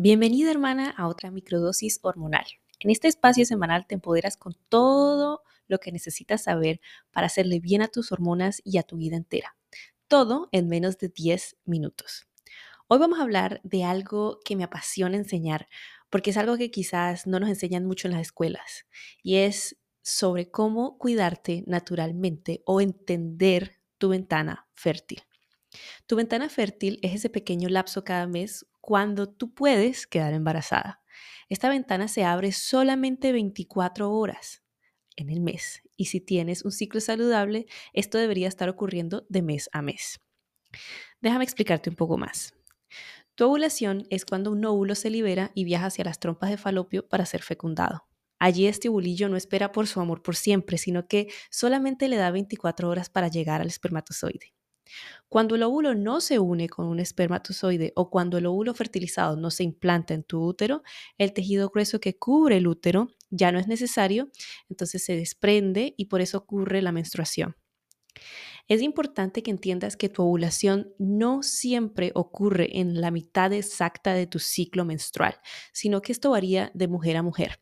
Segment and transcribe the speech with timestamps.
[0.00, 2.46] Bienvenida hermana a otra microdosis hormonal.
[2.78, 7.82] En este espacio semanal te empoderas con todo lo que necesitas saber para hacerle bien
[7.82, 9.56] a tus hormonas y a tu vida entera.
[10.06, 12.28] Todo en menos de 10 minutos.
[12.86, 15.66] Hoy vamos a hablar de algo que me apasiona enseñar,
[16.10, 18.86] porque es algo que quizás no nos enseñan mucho en las escuelas,
[19.24, 25.24] y es sobre cómo cuidarte naturalmente o entender tu ventana fértil.
[26.06, 31.02] Tu ventana fértil es ese pequeño lapso cada mes cuando tú puedes quedar embarazada.
[31.50, 34.62] Esta ventana se abre solamente 24 horas
[35.14, 39.68] en el mes y si tienes un ciclo saludable, esto debería estar ocurriendo de mes
[39.74, 40.22] a mes.
[41.20, 42.54] Déjame explicarte un poco más.
[43.34, 47.06] Tu ovulación es cuando un óvulo se libera y viaja hacia las trompas de falopio
[47.06, 48.08] para ser fecundado.
[48.38, 52.30] Allí este ovulillo no espera por su amor por siempre, sino que solamente le da
[52.30, 54.54] 24 horas para llegar al espermatozoide.
[55.28, 59.50] Cuando el óvulo no se une con un espermatozoide o cuando el óvulo fertilizado no
[59.50, 60.82] se implanta en tu útero,
[61.18, 64.30] el tejido grueso que cubre el útero ya no es necesario,
[64.68, 67.56] entonces se desprende y por eso ocurre la menstruación.
[68.68, 74.26] Es importante que entiendas que tu ovulación no siempre ocurre en la mitad exacta de
[74.26, 75.40] tu ciclo menstrual,
[75.72, 77.60] sino que esto varía de mujer a mujer.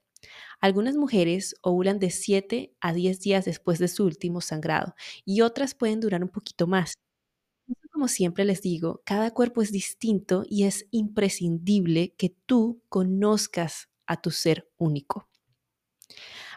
[0.60, 5.74] Algunas mujeres ovulan de 7 a 10 días después de su último sangrado y otras
[5.74, 6.94] pueden durar un poquito más.
[7.96, 14.20] Como siempre les digo, cada cuerpo es distinto y es imprescindible que tú conozcas a
[14.20, 15.30] tu ser único.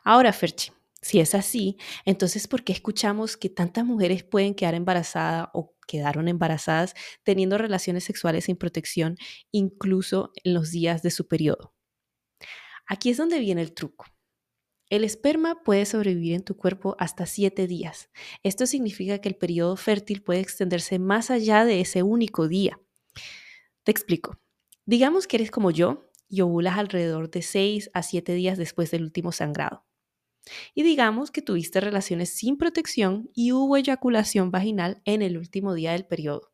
[0.04, 5.48] Ahora, Ferchi, si es así, entonces ¿por qué escuchamos que tantas mujeres pueden quedar embarazadas
[5.54, 9.16] o quedaron embarazadas teniendo relaciones sexuales sin protección,
[9.50, 11.73] incluso en los días de su periodo?
[12.86, 14.08] Aquí es donde viene el truco.
[14.90, 18.09] El esperma puede sobrevivir en tu cuerpo hasta 7 días.
[18.42, 22.80] Esto significa que el periodo fértil puede extenderse más allá de ese único día.
[23.84, 24.40] Te explico.
[24.86, 29.04] Digamos que eres como yo y ovulas alrededor de 6 a 7 días después del
[29.04, 29.86] último sangrado.
[30.73, 35.92] Y digamos que tuviste relaciones sin protección y hubo eyaculación vaginal en el último día
[35.92, 36.52] del periodo.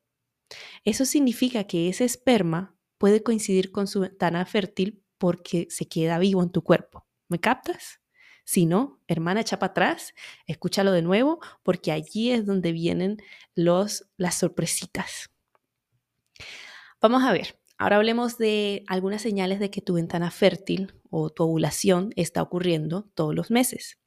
[0.84, 6.44] Eso significa que ese esperma puede coincidir con su ventana fértil porque se queda vivo
[6.44, 7.08] en tu cuerpo.
[7.30, 8.02] ¿Me captas?
[8.46, 10.14] Si no, hermana, echa para atrás,
[10.46, 13.18] escúchalo de nuevo, porque allí es donde vienen
[13.56, 15.32] los, las sorpresitas.
[17.02, 21.44] Vamos a ver, ahora hablemos de algunas señales de que tu ventana fértil o tu
[21.44, 24.00] ovulación está ocurriendo todos los meses.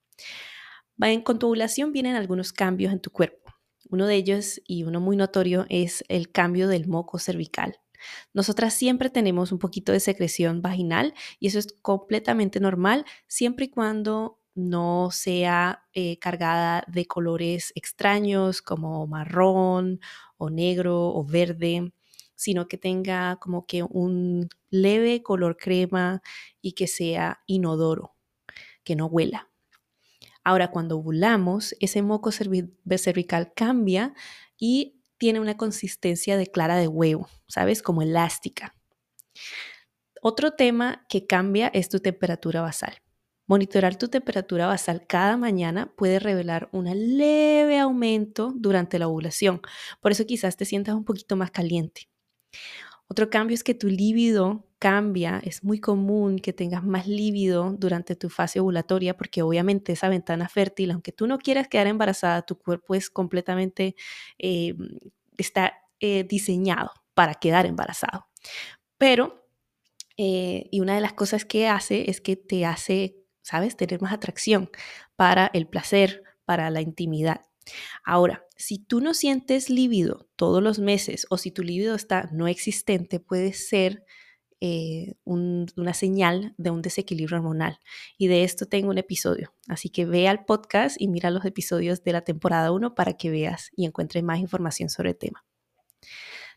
[1.25, 3.55] Con tu ovulación vienen algunos cambios en tu cuerpo.
[3.91, 7.81] Uno de ellos, y uno muy notorio, es el cambio del moco cervical.
[8.33, 13.71] Nosotras siempre tenemos un poquito de secreción vaginal y eso es completamente normal siempre y
[13.71, 20.01] cuando no sea eh, cargada de colores extraños como marrón
[20.37, 21.93] o negro o verde,
[22.35, 26.23] sino que tenga como que un leve color crema
[26.61, 28.15] y que sea inodoro,
[28.85, 29.49] que no huela.
[30.45, 34.15] Ahora, cuando ovulamos, ese moco cervical cambia
[34.59, 37.83] y tiene una consistencia de clara de huevo, ¿sabes?
[37.83, 38.75] Como elástica.
[40.23, 43.03] Otro tema que cambia es tu temperatura basal.
[43.47, 46.85] Monitorar tu temperatura basal cada mañana puede revelar un
[47.17, 49.63] leve aumento durante la ovulación.
[50.01, 52.11] Por eso quizás te sientas un poquito más caliente.
[53.09, 55.41] Otro cambio es que tu líbido cambia.
[55.45, 60.49] Es muy común que tengas más líbido durante tu fase ovulatoria porque obviamente esa ventana
[60.49, 63.97] fértil, aunque tú no quieras quedar embarazada, tu cuerpo es completamente,
[64.39, 64.75] eh,
[65.37, 68.27] está eh, diseñado para quedar embarazado.
[68.99, 69.47] Pero,
[70.17, 74.13] eh, y una de las cosas que hace es que te hace, ¿sabes?, tener más
[74.13, 74.71] atracción
[75.17, 77.43] para el placer, para la intimidad.
[78.05, 82.49] Ahora, si tú no sientes líbido todos los meses o si tu líbido está no
[82.49, 84.05] existente, puede ser
[84.61, 87.79] eh, una señal de un desequilibrio hormonal.
[88.17, 89.55] Y de esto tengo un episodio.
[89.69, 93.31] Así que ve al podcast y mira los episodios de la temporada 1 para que
[93.31, 95.45] veas y encuentres más información sobre el tema.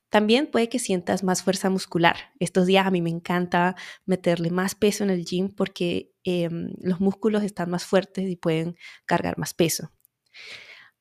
[0.09, 2.17] También puede que sientas más fuerza muscular.
[2.39, 3.75] Estos días a mí me encanta
[4.05, 8.75] meterle más peso en el gym porque em, los músculos están más fuertes y pueden
[9.05, 9.89] cargar más peso.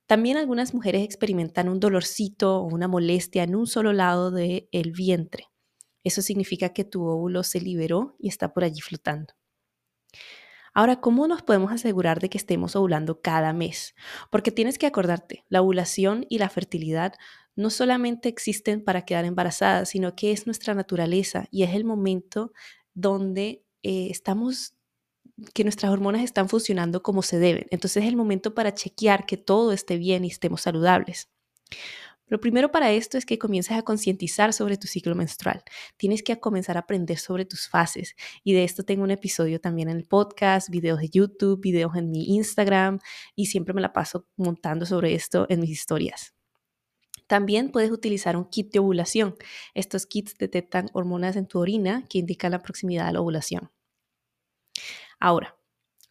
[0.07, 4.93] También algunas mujeres experimentan un dolorcito o una molestia en un solo lado del el
[4.93, 5.47] vientre.
[6.05, 9.35] Eso significa que tu óvulo se liberó y está por allí flotando.
[10.73, 13.95] Ahora, ¿cómo nos podemos asegurar de que estemos ovulando cada mes?
[14.31, 17.15] Porque tienes que acordarte, la ovulación y la fertilidad
[17.57, 22.53] no solamente existen para quedar embarazadas, sino que es nuestra naturaleza y es el momento
[22.95, 24.75] donde eh, estamos
[25.55, 27.67] que nuestras hormonas están funcionando como se deben.
[27.71, 31.31] Entonces es el momento para chequear que todo esté bien y estemos saludables.
[32.31, 35.65] Lo primero para esto es que comiences a concientizar sobre tu ciclo menstrual.
[35.97, 39.91] Tienes que comenzar a aprender sobre tus fases y de esto tengo un episodio también
[39.91, 43.01] en el podcast, videos de YouTube, videos en mi Instagram
[43.35, 46.33] y siempre me la paso montando sobre esto en mis historias.
[47.27, 49.35] También puedes utilizar un kit de ovulación.
[49.75, 53.73] Estos kits detectan hormonas en tu orina que indican la proximidad de la ovulación.
[55.19, 55.57] Ahora,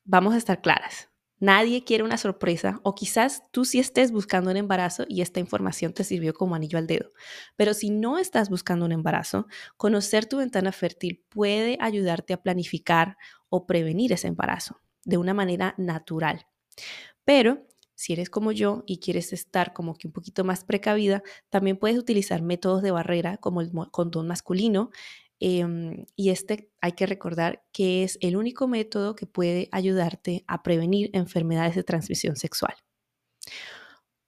[0.04, 1.10] vamos a estar claras.
[1.40, 5.94] Nadie quiere una sorpresa o quizás tú sí estés buscando un embarazo y esta información
[5.94, 7.12] te sirvió como anillo al dedo.
[7.56, 9.48] Pero si no estás buscando un embarazo,
[9.78, 13.18] conocer tu ventana fértil puede ayudarte a planificar
[13.50, 16.46] o prevenir ese embarazo de una manera natural.
[17.26, 17.66] Pero
[17.96, 21.98] si eres como yo y quieres estar como que un poquito más precavida, también puedes
[21.98, 24.90] utilizar métodos de barrera como el condón masculino.
[25.40, 30.64] Em, y este hay que recordar que es el único método que puede ayudarte a
[30.64, 32.76] prevenir enfermedades de transmisión sexual.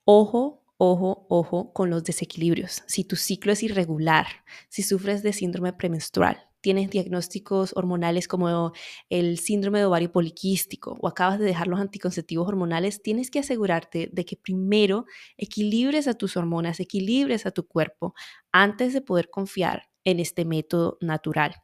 [0.06, 2.82] Ojo ojo, ojo con los desequilibrios.
[2.88, 4.26] Si tu ciclo es irregular,
[4.68, 8.72] si sufres de síndrome premenstrual, tienes diagnósticos hormonales como
[9.10, 14.10] el síndrome de ovario poliquístico o acabas de dejar los anticonceptivos hormonales, tienes que asegurarte
[14.12, 15.06] de que primero
[15.38, 18.16] equilibres a tus hormonas, equilibres a tu cuerpo
[18.52, 21.56] antes de poder confiar en este método natural.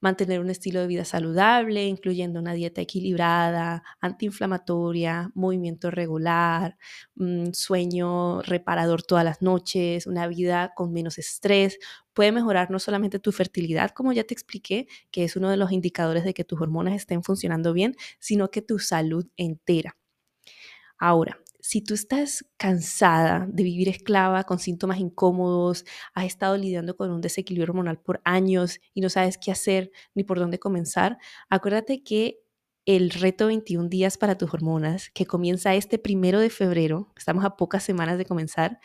[0.00, 6.76] Mantener un estilo de vida saludable, incluyendo una dieta equilibrada, antiinflamatoria, movimiento regular,
[7.16, 11.78] mm, sueño reparador todas las noches, una vida con menos estrés,
[12.12, 15.72] puede mejorar no solamente tu fertilidad, como ya te expliqué, que es uno de los
[15.72, 19.96] indicadores de que tus hormonas estén funcionando bien, sino que tu salud entera.
[20.98, 27.10] Ahora, si tú estás cansada de vivir esclava con síntomas incómodos, has estado lidiando con
[27.10, 31.16] un desequilibrio hormonal por años y no sabes qué hacer ni por dónde comenzar,
[31.48, 32.38] acuérdate que
[32.84, 37.56] el reto 21 días para tus hormonas, que comienza este primero de febrero, estamos a
[37.56, 38.78] pocas semanas de comenzar,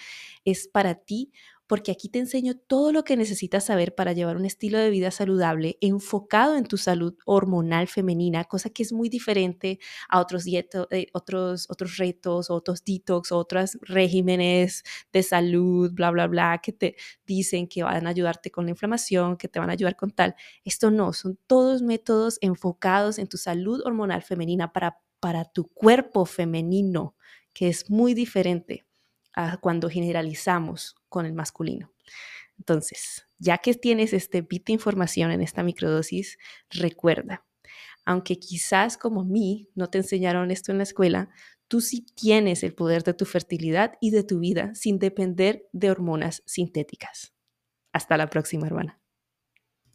[0.45, 1.33] es para ti
[1.69, 5.11] porque aquí te enseño todo lo que necesitas saber para llevar un estilo de vida
[5.11, 9.77] saludable enfocado en tu salud hormonal femenina, cosa que es muy diferente
[10.09, 10.65] a otros, eh,
[11.13, 14.83] otros, otros retos, otros detox, otros regímenes
[15.13, 16.95] de salud, bla, bla, bla, que te
[17.27, 20.35] dicen que van a ayudarte con la inflamación, que te van a ayudar con tal.
[20.65, 26.25] Esto no, son todos métodos enfocados en tu salud hormonal femenina para, para tu cuerpo
[26.25, 27.15] femenino,
[27.53, 28.87] que es muy diferente
[29.61, 31.91] cuando generalizamos con el masculino.
[32.57, 36.37] Entonces, ya que tienes este bit de información en esta microdosis,
[36.69, 37.45] recuerda,
[38.05, 41.29] aunque quizás como mí no te enseñaron esto en la escuela,
[41.67, 45.91] tú sí tienes el poder de tu fertilidad y de tu vida sin depender de
[45.91, 47.33] hormonas sintéticas.
[47.93, 48.98] Hasta la próxima, hermana.